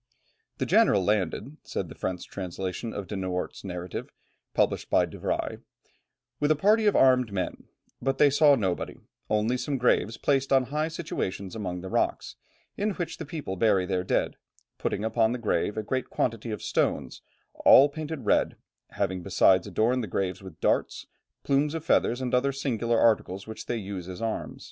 "The 0.57 0.65
general 0.65 1.03
landed," 1.05 1.57
says 1.61 1.85
the 1.85 1.93
French 1.93 2.27
translation 2.27 2.91
of 2.91 3.05
De 3.05 3.15
Noort's 3.15 3.63
narrative, 3.63 4.09
published 4.55 4.89
by 4.89 5.05
De 5.05 5.19
Bry, 5.19 5.57
"with 6.39 6.49
a 6.49 6.55
party 6.55 6.87
of 6.87 6.95
armed 6.95 7.31
men, 7.31 7.65
but 8.01 8.17
they 8.17 8.31
saw 8.31 8.55
nobody, 8.55 8.97
only 9.29 9.57
some 9.57 9.77
graves 9.77 10.17
placed 10.17 10.51
on 10.51 10.63
high 10.63 10.87
situations 10.87 11.55
among 11.55 11.81
the 11.81 11.87
rocks, 11.87 12.35
in 12.75 12.93
which 12.93 13.17
the 13.17 13.27
people 13.27 13.55
bury 13.57 13.85
their 13.85 14.03
dead, 14.03 14.37
putting 14.79 15.05
upon 15.05 15.33
the 15.33 15.37
grave 15.37 15.77
a 15.77 15.83
great 15.83 16.09
quantity 16.09 16.49
of 16.49 16.63
stones, 16.63 17.21
all 17.63 17.87
painted 17.87 18.25
red, 18.25 18.55
having 18.93 19.21
besides 19.21 19.67
adorned 19.67 20.01
the 20.03 20.07
graves 20.07 20.41
with 20.41 20.59
darts, 20.59 21.05
plumes 21.43 21.75
of 21.75 21.85
feathers, 21.85 22.21
and 22.21 22.33
other 22.33 22.51
singular 22.51 22.99
articles 22.99 23.45
which 23.45 23.67
they 23.67 23.77
use 23.77 24.09
as 24.09 24.19
arms." 24.19 24.59